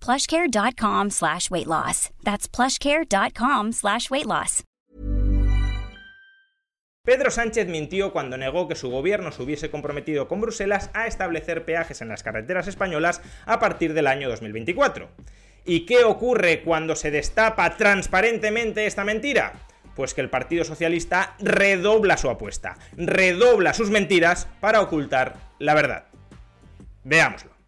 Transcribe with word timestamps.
Plushcare.com 0.00 1.10
slash 1.10 1.50
weight 1.50 1.66
loss. 1.66 2.10
That's 2.22 2.48
plushcare.com 2.48 3.72
slash 3.72 4.10
weight 4.10 4.26
loss. 4.26 4.64
Pedro 7.02 7.30
Sánchez 7.30 7.66
mintió 7.66 8.12
cuando 8.12 8.36
negó 8.36 8.68
que 8.68 8.74
su 8.74 8.90
gobierno 8.90 9.32
se 9.32 9.42
hubiese 9.42 9.70
comprometido 9.70 10.28
con 10.28 10.42
Bruselas 10.42 10.90
a 10.92 11.06
establecer 11.06 11.64
peajes 11.64 12.02
en 12.02 12.08
las 12.08 12.22
carreteras 12.22 12.68
españolas 12.68 13.22
a 13.46 13.58
partir 13.58 13.94
del 13.94 14.06
año 14.06 14.28
2024. 14.28 15.08
¿Y 15.64 15.86
qué 15.86 16.04
ocurre 16.04 16.62
cuando 16.62 16.94
se 16.96 17.10
destapa 17.10 17.76
transparentemente 17.76 18.86
esta 18.86 19.04
mentira? 19.04 19.54
Pues 19.96 20.12
que 20.12 20.20
el 20.20 20.30
Partido 20.30 20.64
Socialista 20.64 21.34
redobla 21.40 22.18
su 22.18 22.28
apuesta, 22.28 22.76
redobla 22.96 23.72
sus 23.72 23.90
mentiras 23.90 24.46
para 24.60 24.82
ocultar 24.82 25.36
la 25.58 25.74
verdad. 25.74 26.04
Veámoslo. 27.04 27.59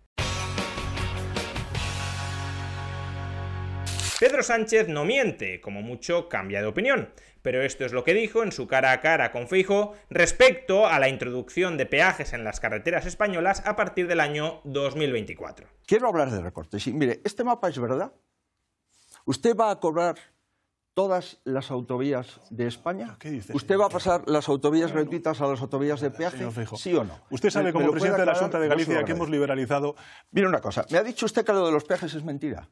Pedro 4.22 4.44
Sánchez 4.44 4.86
no 4.86 5.04
miente, 5.04 5.60
como 5.60 5.82
mucho 5.82 6.28
cambia 6.28 6.60
de 6.60 6.68
opinión, 6.68 7.08
pero 7.42 7.60
esto 7.60 7.84
es 7.84 7.92
lo 7.92 8.04
que 8.04 8.14
dijo 8.14 8.44
en 8.44 8.52
su 8.52 8.68
cara 8.68 8.92
a 8.92 9.00
cara 9.00 9.32
con 9.32 9.48
Feijo 9.48 9.94
respecto 10.10 10.86
a 10.86 11.00
la 11.00 11.08
introducción 11.08 11.76
de 11.76 11.86
peajes 11.86 12.32
en 12.32 12.44
las 12.44 12.60
carreteras 12.60 13.04
españolas 13.04 13.66
a 13.66 13.74
partir 13.74 14.06
del 14.06 14.20
año 14.20 14.60
2024. 14.62 15.66
Quiero 15.86 16.06
hablar 16.06 16.30
de 16.30 16.40
recortes. 16.40 16.86
Mire, 16.86 17.20
este 17.24 17.42
mapa 17.42 17.68
es 17.68 17.80
verdad. 17.80 18.12
¿Usted 19.24 19.56
va 19.56 19.72
a 19.72 19.80
cobrar 19.80 20.14
todas 20.94 21.40
las 21.42 21.72
autovías 21.72 22.38
de 22.50 22.68
España? 22.68 23.16
¿Qué 23.18 23.28
dice, 23.28 23.52
¿Usted 23.56 23.76
va 23.76 23.86
a 23.86 23.90
pasar 23.90 24.22
las 24.28 24.48
autovías 24.48 24.92
gratuitas 24.92 25.40
a 25.40 25.48
las 25.48 25.60
autovías 25.62 26.00
de 26.00 26.12
peaje? 26.12 26.46
¿Sí 26.76 26.94
o 26.94 27.02
no? 27.02 27.18
Usted 27.30 27.50
sabe, 27.50 27.64
¿Me- 27.64 27.72
como 27.72 27.90
presidente 27.90 28.20
de 28.20 28.26
la? 28.26 28.36
Junta 28.36 28.60
de 28.60 28.68
No 28.68 28.74
Galicia, 28.76 29.04
que 29.04 29.10
hemos 29.10 29.28
liberalizado. 29.28 29.96
Mire 30.30 30.46
una 30.46 30.60
cosa, 30.60 30.86
me 30.90 30.98
ha 30.98 31.02
dicho 31.02 31.26
usted 31.26 31.44
que 31.44 31.52
lo 31.52 31.66
de 31.66 31.72
los 31.72 31.82
peajes 31.82 32.14
es 32.14 32.22
mentira. 32.22 32.68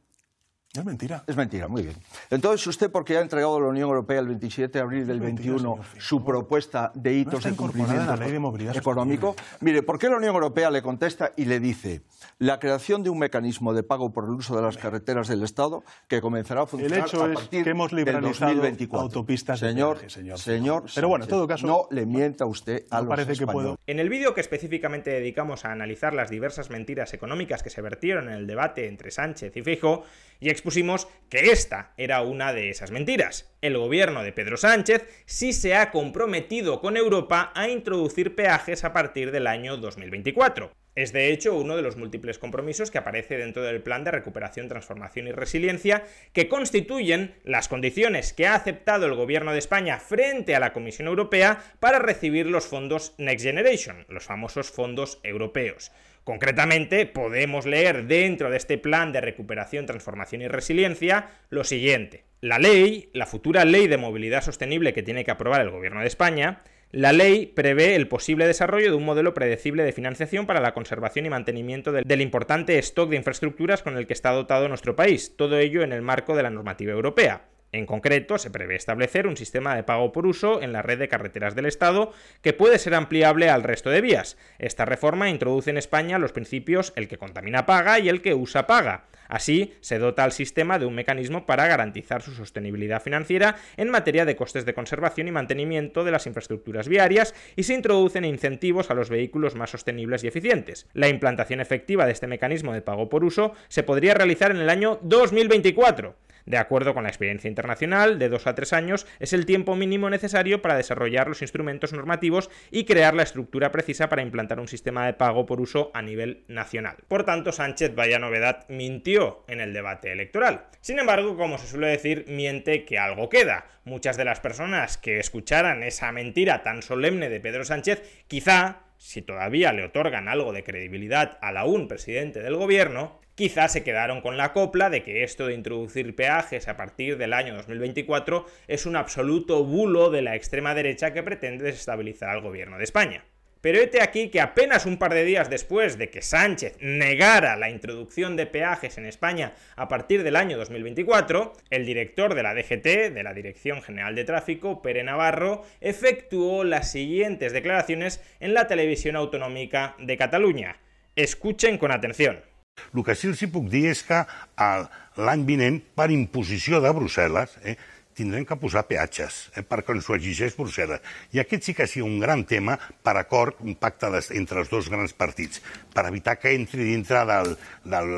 Es 0.72 0.84
mentira. 0.84 1.24
Es 1.26 1.36
mentira, 1.36 1.66
muy 1.66 1.82
bien. 1.82 1.96
Entonces, 2.30 2.64
usted, 2.64 2.92
porque 2.92 3.16
ha 3.16 3.20
entregado 3.22 3.56
a 3.56 3.60
la 3.60 3.66
Unión 3.66 3.88
Europea 3.88 4.20
el 4.20 4.28
27 4.28 4.78
de 4.78 4.80
abril 4.80 5.04
del 5.04 5.16
Es 5.16 5.22
mentira, 5.22 5.52
21 5.54 5.58
señor 5.74 5.84
Feijóo. 5.84 6.00
su 6.08 6.24
propuesta 6.24 6.92
de 6.94 7.12
hitos 7.14 7.42
de 7.42 7.56
cumplimiento 7.56 8.04
la 8.06 8.14
Ley 8.14 8.30
de 8.30 8.38
Movilidad 8.38 8.76
económico, 8.76 9.34
mire, 9.60 9.82
¿por 9.82 9.98
qué 9.98 10.08
la 10.08 10.18
Unión 10.18 10.32
Europea 10.32 10.70
le 10.70 10.80
contesta 10.80 11.32
y 11.36 11.46
le 11.46 11.58
dice 11.58 12.02
la 12.38 12.60
creación 12.60 13.02
de 13.02 13.10
un 13.10 13.18
mecanismo 13.18 13.74
de 13.74 13.82
pago 13.82 14.12
por 14.12 14.26
el 14.26 14.30
uso 14.30 14.54
de 14.54 14.62
las 14.62 14.76
carreteras 14.76 15.26
del 15.26 15.42
Estado 15.42 15.82
que 16.06 16.20
comenzará 16.20 16.62
a 16.62 16.66
funcionar 16.66 17.00
hecho 17.00 17.24
a 17.24 17.28
es 17.30 17.34
partir 17.34 17.64
que 17.64 17.70
hemos 17.70 17.90
del 17.90 17.98
liberalizado 17.98 18.52
2024? 18.52 19.00
autopistas 19.06 19.58
de 19.60 19.68
señor, 19.70 19.96
peaje, 19.96 20.10
señor 20.10 20.38
señor. 20.38 20.84
Pero 20.94 21.08
bueno, 21.08 21.24
en 21.24 21.30
todo 21.30 21.48
caso, 21.48 21.66
no 21.66 21.88
le 21.90 22.06
mienta 22.06 22.46
usted 22.46 22.84
a 22.90 22.98
no 22.98 23.02
los 23.06 23.08
parece 23.10 23.32
que 23.32 23.44
puedo- 23.44 23.58
españoles. 23.72 23.80
En 23.88 23.98
el 23.98 24.08
vídeo 24.08 24.34
que 24.34 24.40
específicamente 24.40 25.10
dedicamos 25.10 25.64
a 25.64 25.72
analizar 25.72 26.14
las 26.14 26.30
diversas 26.30 26.70
mentiras 26.70 27.12
económicas 27.12 27.64
que 27.64 27.70
se 27.70 27.82
vertieron 27.82 28.28
en 28.28 28.34
el 28.34 28.46
debate 28.46 28.86
entre 28.86 29.10
Sánchez 29.10 29.56
y 29.56 29.62
Feijóo, 29.62 30.04
ya 30.40 30.52
expusimos 30.60 31.08
que 31.30 31.50
esta 31.52 31.94
era 31.96 32.20
una 32.20 32.52
de 32.52 32.68
esas 32.68 32.90
mentiras. 32.90 33.50
El 33.62 33.78
gobierno 33.78 34.22
de 34.22 34.32
Pedro 34.32 34.58
Sánchez 34.58 35.06
sí 35.24 35.54
se 35.54 35.74
ha 35.74 35.90
comprometido 35.90 36.80
con 36.82 36.98
Europa 36.98 37.50
a 37.54 37.68
introducir 37.68 38.34
peajes 38.34 38.84
a 38.84 38.92
partir 38.92 39.30
del 39.30 39.46
año 39.46 39.78
2024. 39.78 40.70
Es 40.96 41.12
de 41.14 41.32
hecho 41.32 41.54
uno 41.54 41.76
de 41.76 41.82
los 41.82 41.96
múltiples 41.96 42.38
compromisos 42.38 42.90
que 42.90 42.98
aparece 42.98 43.38
dentro 43.38 43.62
del 43.62 43.80
Plan 43.80 44.04
de 44.04 44.10
Recuperación, 44.10 44.68
Transformación 44.68 45.28
y 45.28 45.32
Resiliencia, 45.32 46.04
que 46.34 46.48
constituyen 46.48 47.36
las 47.42 47.68
condiciones 47.68 48.34
que 48.34 48.46
ha 48.46 48.54
aceptado 48.54 49.06
el 49.06 49.14
Gobierno 49.14 49.52
de 49.52 49.60
España 49.60 49.98
frente 49.98 50.54
a 50.54 50.60
la 50.60 50.74
Comisión 50.74 51.08
Europea 51.08 51.62
para 51.78 52.00
recibir 52.00 52.46
los 52.46 52.66
fondos 52.66 53.14
Next 53.16 53.46
Generation, 53.46 54.04
los 54.08 54.24
famosos 54.24 54.70
fondos 54.70 55.20
europeos. 55.22 55.90
Concretamente, 56.30 57.06
podemos 57.06 57.66
leer 57.66 58.06
dentro 58.06 58.50
de 58.50 58.56
este 58.56 58.78
plan 58.78 59.10
de 59.10 59.20
recuperación, 59.20 59.84
transformación 59.84 60.42
y 60.42 60.46
resiliencia 60.46 61.26
lo 61.48 61.64
siguiente. 61.64 62.22
La 62.40 62.60
ley, 62.60 63.10
la 63.12 63.26
futura 63.26 63.64
ley 63.64 63.88
de 63.88 63.96
movilidad 63.96 64.40
sostenible 64.40 64.92
que 64.92 65.02
tiene 65.02 65.24
que 65.24 65.32
aprobar 65.32 65.60
el 65.60 65.70
Gobierno 65.70 66.02
de 66.02 66.06
España, 66.06 66.62
la 66.92 67.12
ley 67.12 67.46
prevé 67.46 67.96
el 67.96 68.06
posible 68.06 68.46
desarrollo 68.46 68.90
de 68.90 68.96
un 68.96 69.04
modelo 69.04 69.34
predecible 69.34 69.82
de 69.82 69.90
financiación 69.90 70.46
para 70.46 70.60
la 70.60 70.72
conservación 70.72 71.26
y 71.26 71.30
mantenimiento 71.30 71.90
del, 71.90 72.04
del 72.04 72.20
importante 72.20 72.78
stock 72.78 73.10
de 73.10 73.16
infraestructuras 73.16 73.82
con 73.82 73.96
el 73.96 74.06
que 74.06 74.12
está 74.12 74.30
dotado 74.30 74.68
nuestro 74.68 74.94
país, 74.94 75.34
todo 75.36 75.58
ello 75.58 75.82
en 75.82 75.92
el 75.92 76.00
marco 76.00 76.36
de 76.36 76.44
la 76.44 76.50
normativa 76.50 76.92
europea. 76.92 77.42
En 77.72 77.86
concreto, 77.86 78.36
se 78.38 78.50
prevé 78.50 78.74
establecer 78.74 79.28
un 79.28 79.36
sistema 79.36 79.76
de 79.76 79.84
pago 79.84 80.12
por 80.12 80.26
uso 80.26 80.60
en 80.60 80.72
la 80.72 80.82
red 80.82 80.98
de 80.98 81.08
carreteras 81.08 81.54
del 81.54 81.66
Estado 81.66 82.12
que 82.42 82.52
puede 82.52 82.78
ser 82.78 82.94
ampliable 82.94 83.48
al 83.48 83.62
resto 83.62 83.90
de 83.90 84.00
vías. 84.00 84.36
Esta 84.58 84.84
reforma 84.84 85.30
introduce 85.30 85.70
en 85.70 85.78
España 85.78 86.18
los 86.18 86.32
principios 86.32 86.92
el 86.96 87.06
que 87.06 87.18
contamina 87.18 87.66
paga 87.66 88.00
y 88.00 88.08
el 88.08 88.22
que 88.22 88.34
usa 88.34 88.66
paga. 88.66 89.04
Así, 89.28 89.74
se 89.80 90.00
dota 90.00 90.24
al 90.24 90.32
sistema 90.32 90.80
de 90.80 90.86
un 90.86 90.96
mecanismo 90.96 91.46
para 91.46 91.68
garantizar 91.68 92.20
su 92.20 92.32
sostenibilidad 92.32 93.00
financiera 93.00 93.54
en 93.76 93.88
materia 93.88 94.24
de 94.24 94.34
costes 94.34 94.64
de 94.64 94.74
conservación 94.74 95.28
y 95.28 95.30
mantenimiento 95.30 96.02
de 96.02 96.10
las 96.10 96.26
infraestructuras 96.26 96.88
viarias 96.88 97.32
y 97.54 97.62
se 97.62 97.74
introducen 97.74 98.24
incentivos 98.24 98.90
a 98.90 98.94
los 98.94 99.08
vehículos 99.08 99.54
más 99.54 99.70
sostenibles 99.70 100.24
y 100.24 100.26
eficientes. 100.26 100.88
La 100.94 101.06
implantación 101.06 101.60
efectiva 101.60 102.06
de 102.06 102.12
este 102.12 102.26
mecanismo 102.26 102.72
de 102.72 102.82
pago 102.82 103.08
por 103.08 103.22
uso 103.22 103.54
se 103.68 103.84
podría 103.84 104.14
realizar 104.14 104.50
en 104.50 104.56
el 104.56 104.68
año 104.68 104.98
2024. 105.02 106.16
De 106.50 106.56
acuerdo 106.56 106.94
con 106.94 107.04
la 107.04 107.10
experiencia 107.10 107.46
internacional, 107.46 108.18
de 108.18 108.28
dos 108.28 108.48
a 108.48 108.56
tres 108.56 108.72
años 108.72 109.06
es 109.20 109.32
el 109.32 109.46
tiempo 109.46 109.76
mínimo 109.76 110.10
necesario 110.10 110.60
para 110.60 110.76
desarrollar 110.76 111.28
los 111.28 111.42
instrumentos 111.42 111.92
normativos 111.92 112.50
y 112.72 112.86
crear 112.86 113.14
la 113.14 113.22
estructura 113.22 113.70
precisa 113.70 114.08
para 114.08 114.22
implantar 114.22 114.58
un 114.58 114.66
sistema 114.66 115.06
de 115.06 115.12
pago 115.12 115.46
por 115.46 115.60
uso 115.60 115.92
a 115.94 116.02
nivel 116.02 116.42
nacional. 116.48 116.96
Por 117.06 117.22
tanto, 117.22 117.52
Sánchez, 117.52 117.94
vaya 117.94 118.18
novedad, 118.18 118.66
mintió 118.68 119.44
en 119.46 119.60
el 119.60 119.72
debate 119.72 120.10
electoral. 120.10 120.66
Sin 120.80 120.98
embargo, 120.98 121.36
como 121.36 121.56
se 121.56 121.68
suele 121.68 121.86
decir, 121.86 122.24
miente 122.26 122.84
que 122.84 122.98
algo 122.98 123.28
queda. 123.28 123.66
Muchas 123.84 124.16
de 124.16 124.24
las 124.24 124.40
personas 124.40 124.98
que 124.98 125.20
escucharan 125.20 125.84
esa 125.84 126.10
mentira 126.10 126.64
tan 126.64 126.82
solemne 126.82 127.28
de 127.28 127.38
Pedro 127.38 127.64
Sánchez, 127.64 128.24
quizá 128.26 128.80
si 128.96 129.22
todavía 129.22 129.72
le 129.72 129.84
otorgan 129.84 130.28
algo 130.28 130.52
de 130.52 130.64
credibilidad 130.64 131.38
al 131.42 131.58
aún 131.58 131.86
presidente 131.86 132.40
del 132.40 132.56
gobierno, 132.56 133.20
quizá 133.40 133.68
se 133.68 133.82
quedaron 133.82 134.20
con 134.20 134.36
la 134.36 134.52
copla 134.52 134.90
de 134.90 135.02
que 135.02 135.22
esto 135.22 135.46
de 135.46 135.54
introducir 135.54 136.14
peajes 136.14 136.68
a 136.68 136.76
partir 136.76 137.16
del 137.16 137.32
año 137.32 137.54
2024 137.54 138.44
es 138.68 138.84
un 138.84 138.96
absoluto 138.96 139.64
bulo 139.64 140.10
de 140.10 140.20
la 140.20 140.36
extrema 140.36 140.74
derecha 140.74 141.14
que 141.14 141.22
pretende 141.22 141.64
desestabilizar 141.64 142.28
al 142.28 142.42
gobierno 142.42 142.76
de 142.76 142.84
España. 142.84 143.24
Pero 143.62 143.78
hete 143.78 144.02
aquí 144.02 144.28
que 144.28 144.42
apenas 144.42 144.84
un 144.84 144.98
par 144.98 145.14
de 145.14 145.24
días 145.24 145.48
después 145.48 145.96
de 145.96 146.10
que 146.10 146.20
Sánchez 146.20 146.76
negara 146.82 147.56
la 147.56 147.70
introducción 147.70 148.36
de 148.36 148.44
peajes 148.44 148.98
en 148.98 149.06
España 149.06 149.54
a 149.74 149.88
partir 149.88 150.22
del 150.22 150.36
año 150.36 150.58
2024, 150.58 151.54
el 151.70 151.86
director 151.86 152.34
de 152.34 152.42
la 152.42 152.52
DGT, 152.52 153.14
de 153.14 153.22
la 153.22 153.32
Dirección 153.32 153.80
General 153.80 154.14
de 154.14 154.24
Tráfico, 154.24 154.82
Pere 154.82 155.02
Navarro, 155.02 155.64
efectuó 155.80 156.62
las 156.62 156.92
siguientes 156.92 157.54
declaraciones 157.54 158.20
en 158.38 158.52
la 158.52 158.66
televisión 158.66 159.16
autonómica 159.16 159.96
de 159.98 160.18
Cataluña. 160.18 160.76
Escuchen 161.16 161.78
con 161.78 161.90
atención. 161.90 162.49
El 162.94 163.04
que 163.06 163.14
sí 163.14 163.30
els 163.30 163.42
puc 163.54 163.68
dir 163.70 163.86
és 163.92 164.02
que 164.06 164.18
eh, 164.24 164.82
l'any 165.22 165.46
vinent, 165.46 165.80
per 165.96 166.10
imposició 166.10 166.80
de 166.82 166.90
Brussel·les, 166.96 167.56
eh, 167.62 167.76
tindrem 168.20 168.44
que 168.44 168.56
posar 168.58 168.82
peatges, 168.88 169.36
eh, 169.54 169.62
perquè 169.62 169.94
ens 169.94 170.08
ho 170.10 170.16
exigeix 170.16 170.56
Brussel·les. 170.58 171.04
I 171.36 171.42
aquest 171.42 171.68
sí 171.68 171.74
que 171.76 171.86
sigui 171.86 172.06
un 172.06 172.18
gran 172.22 172.42
tema 172.50 172.76
per 172.76 173.14
acord, 173.20 173.62
un 173.62 173.76
pacte 173.78 174.10
entre 174.36 174.64
els 174.64 174.72
dos 174.72 174.90
grans 174.90 175.14
partits, 175.14 175.62
per 175.94 176.08
evitar 176.08 176.36
que 176.40 176.54
entri 176.56 176.88
dintre 176.88 177.22
del, 177.30 177.54
del 177.84 178.10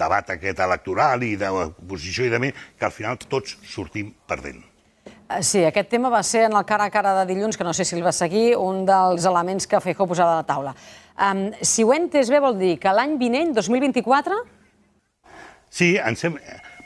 debat 0.00 0.32
aquest 0.34 0.64
electoral 0.64 1.22
i 1.26 1.36
d'oposició 1.36 2.26
i 2.26 2.32
de 2.32 2.42
més, 2.46 2.66
que 2.78 2.88
al 2.88 2.96
final 2.96 3.20
tots 3.28 3.58
sortim 3.68 4.14
perdent. 4.26 4.64
Eh, 5.28 5.42
Sí, 5.44 5.60
aquest 5.68 5.90
tema 5.92 6.08
va 6.08 6.22
ser 6.24 6.46
en 6.46 6.56
el 6.56 6.64
cara 6.64 6.86
a 6.88 6.90
cara 6.90 7.12
de 7.20 7.26
dilluns, 7.28 7.56
que 7.56 7.64
no 7.64 7.74
sé 7.76 7.84
si 7.84 7.94
el 7.94 8.04
va 8.04 8.14
seguir, 8.16 8.56
un 8.56 8.86
dels 8.88 9.26
elements 9.28 9.68
que 9.68 9.80
Feijó 9.84 10.06
posava 10.08 10.38
a 10.38 10.40
la 10.40 10.48
taula. 10.48 10.72
Um, 11.18 11.48
si 11.66 11.82
ho 11.82 11.90
he 11.92 11.98
entès 11.98 12.30
bé, 12.30 12.38
vol 12.42 12.54
dir 12.60 12.76
que 12.78 12.92
l'any 12.94 13.16
vinent, 13.18 13.50
2024, 13.56 14.38
Sí, 15.68 15.96
ens 16.00 16.24
hem... 16.24 16.38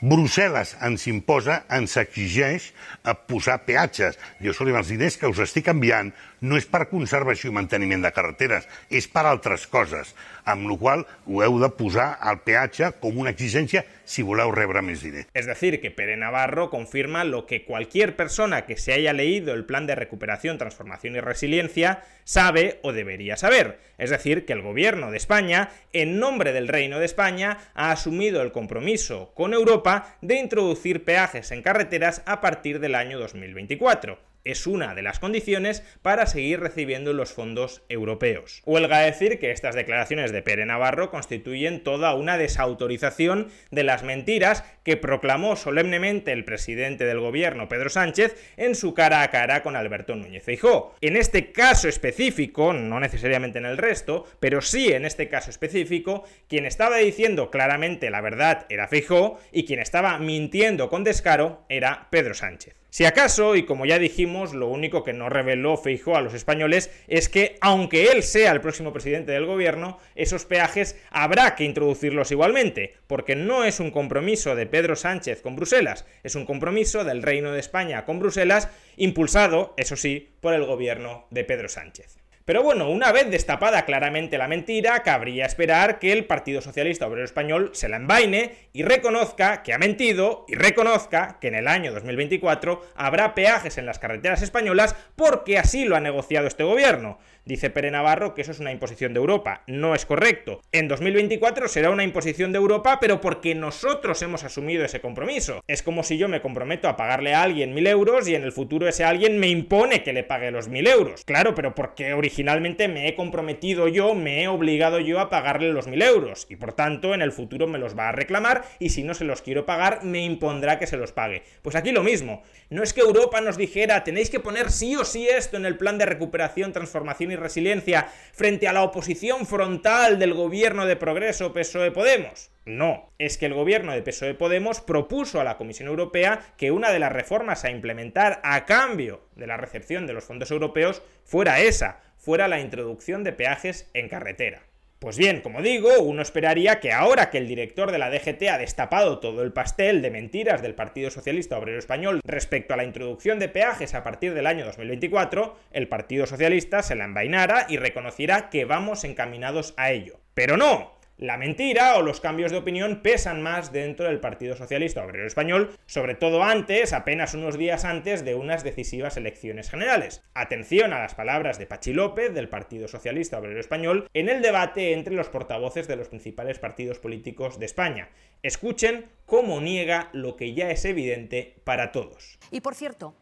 Brussel·les 0.03 0.73
ens 0.83 1.05
imposa, 1.07 1.61
ens 1.71 1.93
exigeix 2.01 2.65
a 3.07 3.13
posar 3.15 3.61
peatges. 3.63 4.17
Jo 4.43 4.51
escolti, 4.51 4.73
els 4.75 4.89
diners 4.91 5.15
que 5.21 5.29
us 5.31 5.39
estic 5.45 5.69
enviant 5.71 6.09
no 6.43 6.59
és 6.59 6.67
per 6.67 6.89
conservació 6.89 7.53
i 7.53 7.55
manteniment 7.55 8.03
de 8.03 8.11
carreteres, 8.11 8.67
és 8.91 9.07
per 9.07 9.23
altres 9.29 9.63
coses. 9.71 10.11
amb 10.45 10.69
la 10.69 10.77
qual 10.77 11.05
ho 11.25 11.43
heu 11.43 11.59
de 11.61 11.69
posar 11.77 12.17
al 12.19 12.41
peatge 12.43 12.91
com 13.01 13.17
una 13.19 13.31
exigència 13.33 13.83
si 14.03 14.23
voleu 14.25 14.51
rebre 14.51 14.81
més 14.83 15.03
diners. 15.03 15.29
Es 15.33 15.47
decir, 15.47 15.79
que 15.79 15.91
Pere 15.91 16.17
Navarro 16.17 16.69
confirma 16.69 17.23
lo 17.23 17.45
que 17.45 17.63
cualquier 17.63 18.15
persona 18.15 18.65
que 18.65 18.77
se 18.77 18.93
haya 18.93 19.13
leído 19.13 19.53
el 19.53 19.65
plan 19.65 19.87
de 19.87 19.95
recuperación, 19.95 20.57
transformación 20.57 21.15
y 21.15 21.21
resiliencia 21.21 22.03
sabe 22.25 22.79
o 22.83 22.91
debería 22.91 23.37
saber. 23.37 23.79
Es 23.97 24.09
decir, 24.09 24.45
que 24.45 24.53
el 24.53 24.61
gobierno 24.61 25.11
de 25.11 25.17
España, 25.17 25.69
en 25.93 26.19
nombre 26.19 26.51
del 26.51 26.67
Reino 26.67 26.99
de 26.99 27.05
España, 27.05 27.59
ha 27.73 27.91
asumido 27.91 28.41
el 28.41 28.51
compromiso 28.51 29.31
con 29.35 29.53
Europa 29.53 29.92
de 30.21 30.35
introducir 30.35 31.03
peajes 31.03 31.51
en 31.51 31.61
carreteras 31.61 32.21
a 32.25 32.41
partir 32.41 32.79
del 32.79 32.95
año 32.95 33.19
2024 33.19 34.32
es 34.43 34.67
una 34.67 34.95
de 34.95 35.01
las 35.01 35.19
condiciones 35.19 35.83
para 36.01 36.25
seguir 36.25 36.59
recibiendo 36.59 37.13
los 37.13 37.33
fondos 37.33 37.83
europeos. 37.89 38.61
Huelga 38.65 38.99
decir 38.99 39.39
que 39.39 39.51
estas 39.51 39.75
declaraciones 39.75 40.31
de 40.31 40.41
Pere 40.41 40.65
Navarro 40.65 41.09
constituyen 41.09 41.83
toda 41.83 42.13
una 42.15 42.37
desautorización 42.37 43.49
de 43.71 43.83
las 43.83 44.03
mentiras 44.03 44.63
que 44.83 44.97
proclamó 44.97 45.55
solemnemente 45.55 46.31
el 46.31 46.45
presidente 46.45 47.05
del 47.05 47.19
gobierno 47.19 47.69
Pedro 47.69 47.89
Sánchez 47.89 48.35
en 48.57 48.75
su 48.75 48.93
cara 48.93 49.21
a 49.21 49.31
cara 49.31 49.63
con 49.63 49.75
Alberto 49.75 50.15
Núñez 50.15 50.43
Feijóo. 50.43 50.95
En 51.01 51.15
este 51.15 51.51
caso 51.51 51.87
específico, 51.87 52.73
no 52.73 52.99
necesariamente 52.99 53.59
en 53.59 53.65
el 53.65 53.77
resto, 53.77 54.25
pero 54.39 54.61
sí 54.61 54.91
en 54.91 55.05
este 55.05 55.29
caso 55.29 55.49
específico, 55.49 56.23
quien 56.47 56.65
estaba 56.65 56.97
diciendo 56.97 57.49
claramente 57.49 58.09
la 58.09 58.21
verdad 58.21 58.65
era 58.69 58.87
Feijóo 58.87 59.39
y 59.51 59.65
quien 59.65 59.79
estaba 59.79 60.17
mintiendo 60.19 60.89
con 60.89 61.03
descaro 61.03 61.65
era 61.69 62.07
Pedro 62.09 62.33
Sánchez. 62.33 62.82
Si 62.93 63.05
acaso, 63.05 63.55
y 63.55 63.65
como 63.65 63.87
ya 63.87 63.97
dijimos, 63.97 64.53
lo 64.53 64.67
único 64.67 65.03
que 65.03 65.13
no 65.13 65.27
reveló 65.27 65.77
Feijóo 65.77 66.15
a 66.15 66.21
los 66.21 66.35
españoles 66.35 66.91
es 67.07 67.27
que, 67.27 67.55
aunque 67.59 68.11
él 68.11 68.21
sea 68.21 68.51
el 68.51 68.61
próximo 68.61 68.93
presidente 68.93 69.31
del 69.31 69.47
gobierno, 69.47 69.97
esos 70.13 70.45
peajes 70.45 70.95
habrá 71.09 71.55
que 71.55 71.63
introducirlos 71.63 72.29
igualmente, 72.29 72.93
porque 73.07 73.35
no 73.35 73.63
es 73.63 73.79
un 73.79 73.89
compromiso 73.89 74.55
de 74.55 74.67
Pedro 74.67 74.95
Sánchez 74.95 75.41
con 75.41 75.55
Bruselas, 75.55 76.05
es 76.21 76.35
un 76.35 76.45
compromiso 76.45 77.03
del 77.03 77.23
Reino 77.23 77.51
de 77.51 77.61
España 77.61 78.05
con 78.05 78.19
Bruselas, 78.19 78.69
impulsado, 78.95 79.73
eso 79.75 79.95
sí, 79.95 80.35
por 80.39 80.53
el 80.53 80.63
gobierno 80.63 81.25
de 81.31 81.45
Pedro 81.45 81.69
Sánchez. 81.69 82.22
Pero 82.45 82.61
bueno, 82.61 82.89
una 82.89 83.13
vez 83.13 83.31
destapada 83.31 83.85
claramente 83.85 84.37
la 84.37 84.49
mentira, 84.49 85.01
cabría 85.01 85.45
esperar 85.45 85.97
que 85.97 86.11
el 86.11 86.25
Partido 86.25 86.59
Socialista 86.61 87.07
Obrero 87.07 87.23
Español 87.23 87.69
se 87.71 87.87
la 87.87 87.95
envaine 87.95 88.67
y 88.73 88.83
reconozca 88.83 89.63
que 89.63 89.71
ha 89.71 89.77
mentido 89.77 90.43
y 90.49 90.55
reconozca 90.55 91.37
que 91.39 91.47
en 91.47 91.55
el 91.55 91.69
año 91.69 91.93
2024 91.93 92.81
habrá 92.95 93.33
peajes 93.33 93.77
en 93.77 93.85
las 93.85 93.97
carreteras 93.97 94.41
españolas 94.41 94.93
porque 95.15 95.57
así 95.57 95.85
lo 95.85 95.95
ha 95.95 96.01
negociado 96.01 96.47
este 96.47 96.65
gobierno. 96.65 97.17
Dice 97.45 97.69
Pere 97.69 97.91
Navarro 97.91 98.33
que 98.33 98.41
eso 98.41 98.51
es 98.51 98.59
una 98.59 98.71
imposición 98.71 99.13
de 99.13 99.19
Europa. 99.19 99.63
No 99.67 99.95
es 99.95 100.05
correcto. 100.05 100.61
En 100.71 100.87
2024 100.87 101.67
será 101.67 101.89
una 101.89 102.05
imposición 102.05 102.53
de 102.53 102.57
Europa, 102.57 102.99
pero 103.01 103.19
porque 103.19 103.53
nosotros 103.53 104.21
hemos 104.21 104.45
asumido 104.45 104.85
ese 104.85 105.01
compromiso. 105.01 105.61
Es 105.67 105.83
como 105.83 106.03
si 106.03 106.17
yo 106.17 106.29
me 106.29 106.41
comprometo 106.41 106.87
a 106.87 106.95
pagarle 106.95 107.33
a 107.33 107.41
alguien 107.41 107.73
mil 107.73 107.85
euros 107.87 108.29
y 108.29 108.35
en 108.35 108.43
el 108.43 108.53
futuro 108.53 108.87
ese 108.87 109.03
alguien 109.03 109.39
me 109.39 109.49
impone 109.49 110.03
que 110.03 110.13
le 110.13 110.23
pague 110.23 110.51
los 110.51 110.69
mil 110.69 110.87
euros. 110.87 111.25
Claro, 111.25 111.53
pero 111.53 111.75
porque 111.75 112.13
originalmente 112.13 112.87
me 112.87 113.09
he 113.09 113.15
comprometido 113.15 113.89
yo, 113.89 114.15
me 114.15 114.43
he 114.43 114.47
obligado 114.47 115.01
yo 115.01 115.19
a 115.19 115.29
pagarle 115.29 115.73
los 115.73 115.87
mil 115.87 116.01
euros. 116.01 116.47
Y 116.49 116.55
por 116.55 116.71
tanto, 116.71 117.13
en 117.13 117.21
el 117.21 117.33
futuro 117.33 117.67
me 117.67 117.77
los 117.77 117.97
va 117.97 118.07
a 118.07 118.13
reclamar 118.13 118.63
y 118.79 118.91
si 118.91 119.03
no 119.03 119.13
se 119.13 119.25
los 119.25 119.41
quiero 119.41 119.65
pagar, 119.65 120.05
me 120.05 120.23
impondrá 120.23 120.79
que 120.79 120.87
se 120.87 120.95
los 120.95 121.11
pague. 121.11 121.43
Pues 121.61 121.75
aquí 121.75 121.91
lo 121.91 122.03
mismo. 122.03 122.41
No 122.69 122.83
es 122.83 122.93
que 122.93 123.01
Europa 123.01 123.41
nos 123.41 123.57
dijera, 123.57 124.05
tenéis 124.05 124.29
que 124.29 124.39
poner 124.39 124.71
sí 124.71 124.95
o 124.95 125.03
sí 125.03 125.27
esto 125.27 125.57
en 125.57 125.65
el 125.65 125.77
plan 125.77 125.97
de 125.97 126.05
recuperación, 126.05 126.71
transformación 126.71 127.31
y 127.31 127.32
resiliencia 127.35 128.07
frente 128.33 128.67
a 128.67 128.73
la 128.73 128.83
oposición 128.83 129.45
frontal 129.45 130.19
del 130.19 130.33
gobierno 130.33 130.85
de 130.85 130.95
progreso 130.95 131.53
PSOE-Podemos? 131.53 132.51
No, 132.65 133.11
es 133.19 133.37
que 133.37 133.45
el 133.45 133.53
gobierno 133.53 133.91
de 133.91 134.01
PSOE-Podemos 134.01 134.81
propuso 134.81 135.41
a 135.41 135.43
la 135.43 135.57
Comisión 135.57 135.89
Europea 135.89 136.41
que 136.57 136.71
una 136.71 136.91
de 136.91 136.99
las 136.99 137.11
reformas 137.11 137.65
a 137.65 137.71
implementar 137.71 138.39
a 138.43 138.65
cambio 138.65 139.27
de 139.35 139.47
la 139.47 139.57
recepción 139.57 140.07
de 140.07 140.13
los 140.13 140.23
fondos 140.23 140.51
europeos 140.51 141.01
fuera 141.23 141.59
esa, 141.59 142.01
fuera 142.17 142.47
la 142.47 142.59
introducción 142.59 143.23
de 143.23 143.33
peajes 143.33 143.89
en 143.93 144.07
carretera. 144.07 144.63
Pues 145.03 145.17
bien, 145.17 145.41
como 145.41 145.61
digo, 145.61 145.99
uno 145.99 146.21
esperaría 146.21 146.79
que 146.79 146.93
ahora 146.93 147.29
que 147.29 147.37
el 147.37 147.45
director 147.45 147.91
de 147.91 147.97
la 147.97 148.09
DGT 148.09 148.43
ha 148.43 148.57
destapado 148.57 149.19
todo 149.19 149.43
el 149.43 149.51
pastel 149.51 150.01
de 150.01 150.09
mentiras 150.09 150.61
del 150.61 150.75
Partido 150.75 151.11
Socialista 151.11 151.57
Obrero 151.57 151.77
Español 151.77 152.21
respecto 152.23 152.73
a 152.73 152.77
la 152.77 152.85
introducción 152.85 153.37
de 153.37 153.49
peajes 153.49 153.95
a 153.95 154.03
partir 154.05 154.33
del 154.33 154.47
año 154.47 154.63
2024, 154.63 155.57
el 155.73 155.89
Partido 155.89 156.25
Socialista 156.25 156.81
se 156.83 156.95
la 156.95 157.03
envainara 157.03 157.65
y 157.67 157.75
reconociera 157.75 158.49
que 158.49 158.63
vamos 158.63 159.03
encaminados 159.03 159.73
a 159.75 159.91
ello. 159.91 160.21
Pero 160.35 160.55
no, 160.55 160.93
la 161.23 161.37
mentira 161.37 161.95
o 161.95 162.01
los 162.01 162.19
cambios 162.19 162.51
de 162.51 162.57
opinión 162.57 163.01
pesan 163.01 163.41
más 163.41 163.71
dentro 163.71 164.07
del 164.07 164.19
Partido 164.19 164.57
Socialista 164.57 165.05
Obrero 165.05 165.25
Español, 165.25 165.71
sobre 165.85 166.15
todo 166.15 166.43
antes, 166.43 166.91
apenas 166.91 167.33
unos 167.33 167.57
días 167.57 167.85
antes 167.85 168.25
de 168.25 168.35
unas 168.35 168.65
decisivas 168.65 169.15
elecciones 169.15 169.69
generales. 169.69 170.21
Atención 170.33 170.91
a 170.91 170.99
las 170.99 171.15
palabras 171.15 171.57
de 171.57 171.65
Pachi 171.65 171.93
López 171.93 172.33
del 172.33 172.49
Partido 172.49 172.89
Socialista 172.89 173.39
Obrero 173.39 173.61
Español 173.61 174.09
en 174.13 174.27
el 174.27 174.41
debate 174.41 174.91
entre 174.91 175.15
los 175.15 175.29
portavoces 175.29 175.87
de 175.87 175.95
los 175.95 176.09
principales 176.09 176.59
partidos 176.59 176.99
políticos 176.99 177.57
de 177.57 177.67
España. 177.67 178.09
Escuchen 178.41 179.05
cómo 179.25 179.61
niega 179.61 180.09
lo 180.11 180.35
que 180.35 180.53
ya 180.53 180.71
es 180.71 180.83
evidente 180.83 181.55
para 181.63 181.93
todos. 181.93 182.37
Y 182.51 182.59
por 182.59 182.75
cierto, 182.75 183.15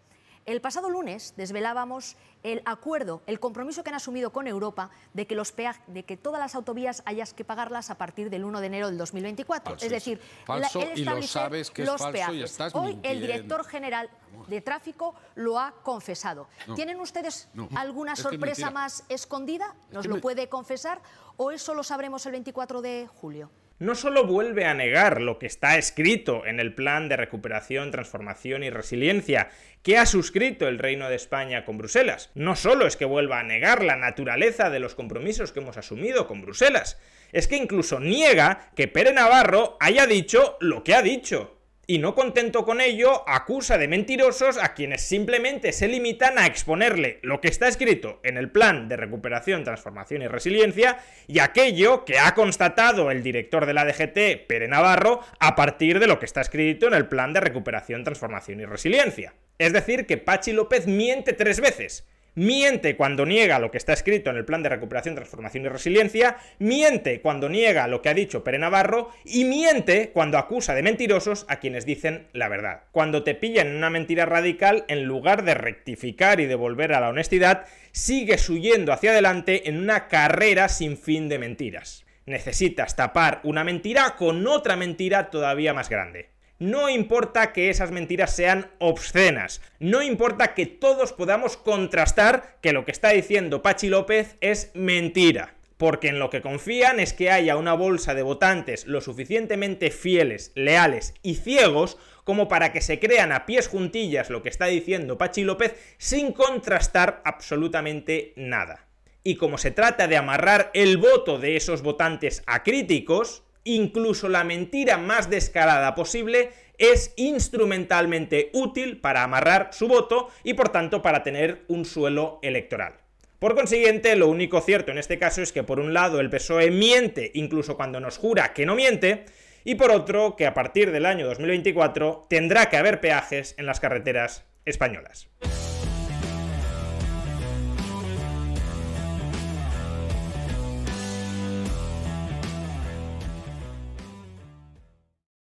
el 0.46 0.62
pasado 0.62 0.90
lunes 0.90 1.34
desvelábamos 1.38 2.16
el 2.44 2.62
acuerdo, 2.66 3.22
el 3.28 3.40
compromiso 3.40 3.84
que 3.84 3.90
han 3.90 3.96
asumido 3.96 4.32
con 4.32 4.48
Europa 4.48 4.90
de 5.14 5.28
que, 5.28 5.36
los 5.36 5.54
de 5.88 6.04
que 6.04 6.18
todas 6.18 6.40
las 6.40 6.56
autovías 6.56 7.04
hayas 7.06 7.34
que 7.34 7.44
pagarlas 7.46 7.90
a 7.92 7.98
partir 7.98 8.30
del 8.30 8.44
1 8.46 8.60
de 8.62 8.66
enero 8.68 8.88
del 8.88 8.98
2024. 8.98 9.72
Falso 9.74 9.86
es 9.86 9.92
decir, 9.92 10.20
falso 10.46 10.80
la, 10.80 10.94
y 10.96 11.04
lo 11.04 11.22
sabes 11.22 11.70
que 11.70 11.84
es 11.84 11.88
los 11.88 12.02
falso 12.02 12.14
peajes. 12.14 12.36
y 12.36 12.42
estás 12.44 12.74
Hoy 12.74 12.94
mintiendo. 12.94 13.10
el 13.10 13.22
director 13.22 13.64
general 13.66 14.10
de 14.48 14.62
tráfico 14.62 15.14
lo 15.36 15.60
ha 15.60 15.72
confesado. 15.84 16.48
No. 16.68 16.74
¿Tienen 16.74 17.00
ustedes 17.00 17.48
No. 17.54 17.70
alguna 17.76 18.16
sorpresa 18.16 18.72
más 18.72 19.04
escondida? 19.10 19.76
¿Nos 19.92 20.02
que 20.04 20.10
lo 20.10 20.16
me- 20.16 20.22
puede 20.22 20.50
confesar? 20.50 21.02
¿O 21.38 21.52
eso 21.52 21.74
lo 21.76 21.84
sabremos 21.84 22.26
el 22.26 22.32
24 22.32 22.82
de 22.82 23.08
julio? 23.08 23.52
No 23.82 23.96
solo 23.96 24.28
vuelve 24.28 24.66
a 24.66 24.76
negar 24.76 25.22
lo 25.22 25.40
que 25.40 25.48
está 25.48 25.76
escrito 25.76 26.46
en 26.46 26.60
el 26.60 26.76
plan 26.76 27.10
de 27.10 27.18
recuperación, 27.18 27.90
transformación 27.90 28.64
y 28.64 28.70
resiliencia 28.70 29.50
que 29.82 29.98
ha 29.98 30.06
suscrito 30.06 30.68
el 30.68 30.78
Reino 30.78 31.10
de 31.10 31.16
España 31.16 31.66
con 31.66 31.80
Bruselas, 31.80 32.30
no 32.36 32.56
solo 32.56 32.86
es 32.86 32.96
que 32.96 33.06
vuelva 33.06 33.40
a 33.40 33.44
negar 33.44 33.84
la 33.84 33.96
naturaleza 33.96 34.70
de 34.70 34.80
los 34.80 34.94
compromisos 34.94 35.52
que 35.52 35.62
hemos 35.62 35.78
asumido 35.78 36.28
con 36.28 36.44
Bruselas, 36.44 37.00
es 37.32 37.48
que 37.48 37.58
incluso 37.58 38.00
niega 38.00 38.70
que 38.76 38.88
Pere 38.88 39.14
Navarro 39.14 39.78
haya 39.80 40.06
dicho 40.06 40.58
lo 40.60 40.84
que 40.84 40.94
ha 40.94 41.02
dicho. 41.02 41.61
Y 41.92 42.00
no 42.00 42.16
contento 42.16 42.64
con 42.64 42.80
ello, 42.80 43.28
acusa 43.28 43.78
de 43.78 43.90
mentirosos 43.90 44.58
a 44.58 44.74
quienes 44.74 45.02
simplemente 45.02 45.74
se 45.74 45.90
limitan 45.90 46.40
a 46.40 46.46
exponerle 46.46 47.20
lo 47.22 47.42
que 47.42 47.50
está 47.50 47.68
escrito 47.68 48.22
en 48.24 48.38
el 48.38 48.50
plan 48.50 48.88
de 48.88 48.96
recuperación, 48.96 49.66
transformación 49.66 50.22
y 50.22 50.28
resiliencia 50.30 51.00
y 51.28 51.40
aquello 51.40 52.06
que 52.06 52.18
ha 52.18 52.34
constatado 52.34 53.12
el 53.12 53.24
director 53.24 53.66
de 53.66 53.74
la 53.74 53.84
DGT, 53.84 54.48
Pere 54.48 54.70
Navarro, 54.70 55.20
a 55.38 55.58
partir 55.58 56.00
de 56.00 56.08
lo 56.08 56.18
que 56.18 56.28
está 56.28 56.40
escrito 56.40 56.88
en 56.88 56.94
el 56.94 57.10
plan 57.10 57.34
de 57.34 57.42
recuperación, 57.42 58.06
transformación 58.06 58.62
y 58.62 58.66
resiliencia. 58.66 59.34
Es 59.58 59.74
decir, 59.74 60.06
que 60.06 60.16
Pachi 60.16 60.54
López 60.54 60.88
miente 60.88 61.34
tres 61.34 61.60
veces. 61.60 62.08
Miente 62.34 62.96
cuando 62.96 63.26
niega 63.26 63.60
lo 63.60 63.72
que 63.72 63.78
está 63.78 63.92
escrito 63.92 64.30
en 64.30 64.38
el 64.38 64.46
plan 64.46 64.64
de 64.64 64.70
recuperación, 64.70 65.16
transformación 65.16 65.66
y 65.66 65.68
resiliencia, 65.68 66.38
miente 66.60 67.20
cuando 67.20 67.50
niega 67.50 67.90
lo 67.90 68.02
que 68.02 68.08
ha 68.08 68.14
dicho 68.14 68.42
Pere 68.42 68.58
Navarro 68.58 69.10
y 69.26 69.44
miente 69.44 70.12
cuando 70.14 70.38
acusa 70.38 70.74
de 70.74 70.82
mentirosos 70.82 71.46
a 71.50 71.58
quienes 71.58 71.86
dicen 71.86 72.30
la 72.32 72.48
verdad. 72.48 72.84
Cuando 72.94 73.24
te 73.24 73.36
pillan 73.36 73.68
en 73.68 73.76
una 73.76 73.90
mentira 73.90 74.26
radical, 74.26 74.86
en 74.88 75.04
lugar 75.04 75.44
de 75.44 75.56
rectificar 75.56 76.40
y 76.40 76.46
de 76.46 76.56
volver 76.56 76.94
a 76.94 77.02
la 77.02 77.10
honestidad, 77.10 77.66
sigues 77.92 78.50
huyendo 78.50 78.94
hacia 78.94 79.12
adelante 79.12 79.68
en 79.68 79.78
una 79.78 80.08
carrera 80.08 80.70
sin 80.70 80.98
fin 80.98 81.28
de 81.28 81.38
mentiras. 81.38 82.06
Necesitas 82.26 82.96
tapar 82.96 83.42
una 83.44 83.66
mentira 83.66 84.16
con 84.18 84.48
otra 84.48 84.78
mentira 84.78 85.30
todavía 85.32 85.74
más 85.74 85.90
grande. 85.90 86.31
No 86.62 86.90
importa 86.90 87.54
que 87.54 87.72
esas 87.72 87.90
mentiras 87.90 88.36
sean 88.36 88.70
obscenas, 88.78 89.64
no 89.80 90.04
importa 90.04 90.54
que 90.54 90.68
todos 90.68 91.12
podamos 91.12 91.58
contrastar 91.58 92.60
que 92.62 92.72
lo 92.72 92.86
que 92.86 92.92
está 92.92 93.10
diciendo 93.10 93.64
Pachi 93.64 93.90
López 93.90 94.38
es 94.42 94.70
mentira, 94.76 95.56
porque 95.78 96.10
en 96.10 96.20
lo 96.20 96.30
que 96.30 96.44
confían 96.44 97.00
es 97.00 97.14
que 97.14 97.32
haya 97.32 97.58
una 97.58 97.74
bolsa 97.74 98.14
de 98.14 98.22
votantes 98.22 98.86
lo 98.86 99.02
suficientemente 99.02 99.90
fieles, 99.90 100.52
leales 100.54 101.16
y 101.24 101.34
ciegos 101.34 101.98
como 102.26 102.48
para 102.48 102.72
que 102.72 102.82
se 102.82 103.00
crean 103.00 103.32
a 103.32 103.48
pies 103.48 103.68
juntillas 103.68 104.30
lo 104.30 104.44
que 104.44 104.50
está 104.50 104.68
diciendo 104.68 105.18
Pachi 105.18 105.44
López 105.44 105.74
sin 105.98 106.32
contrastar 106.32 107.24
absolutamente 107.26 108.34
nada. 108.36 108.86
Y 109.24 109.38
como 109.38 109.58
se 109.58 109.72
trata 109.72 110.08
de 110.08 110.18
amarrar 110.18 110.70
el 110.76 110.98
voto 110.98 111.40
de 111.40 111.56
esos 111.56 111.82
votantes 111.82 112.44
acríticos, 112.46 113.42
incluso 113.64 114.30
la 114.30 114.44
mentira 114.44 114.98
más 114.98 115.30
descarada 115.30 115.96
posible 115.96 116.50
es 116.78 117.14
instrumentalmente 117.16 118.50
útil 118.54 119.00
para 119.00 119.24
amarrar 119.24 119.70
su 119.72 119.88
voto 119.88 120.30
y 120.44 120.56
por 120.56 120.70
tanto 120.70 121.02
para 121.02 121.24
tener 121.24 121.64
un 121.68 121.86
suelo 121.86 122.40
electoral. 122.42 122.96
Por 123.40 123.56
consiguiente, 123.56 124.16
lo 124.16 124.28
único 124.28 124.62
cierto 124.62 124.92
en 124.92 124.98
este 124.98 125.18
caso 125.18 125.42
es 125.42 125.52
que 125.52 125.64
por 125.64 125.80
un 125.80 125.94
lado 125.94 126.20
el 126.20 126.30
PSOE 126.30 126.72
miente 126.72 127.32
incluso 127.34 127.76
cuando 127.76 128.00
nos 128.00 128.18
jura 128.18 128.54
que 128.54 128.66
no 128.66 128.76
miente, 128.76 129.26
y 129.64 129.76
por 129.76 129.92
otro 129.92 130.36
que 130.36 130.46
a 130.46 130.54
partir 130.54 130.92
del 130.92 131.06
año 131.06 131.28
2024 131.28 132.26
tendrá 132.30 132.70
que 132.70 132.78
haber 132.78 133.00
peajes 133.00 133.56
en 133.58 133.66
las 133.66 133.80
carreteras 133.80 134.46
españolas. 134.66 135.28